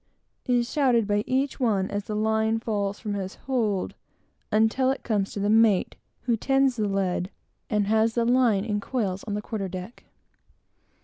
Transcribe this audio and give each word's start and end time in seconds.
is 0.47 0.67
shouted 0.73 1.05
by 1.05 1.23
each 1.27 1.59
one 1.59 1.87
as 1.91 2.05
the 2.05 2.15
line 2.15 2.57
falls 2.57 2.99
from 2.99 3.13
his 3.13 3.35
hold; 3.45 3.93
until 4.51 4.89
it 4.89 5.03
comes 5.03 5.31
to 5.31 5.39
the 5.39 5.47
mate, 5.47 5.95
who 6.23 6.35
tends 6.35 6.75
the 6.75 6.87
lead, 6.87 7.29
and 7.69 7.85
has 7.85 8.15
the 8.15 8.25
line 8.25 8.65
in 8.65 8.79
coils 8.81 9.23
on 9.25 9.35
the 9.35 9.43
quarter 9.43 9.67
deck. 9.67 10.05